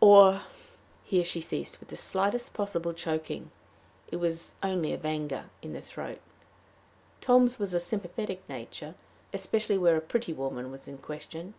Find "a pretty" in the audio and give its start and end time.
9.94-10.32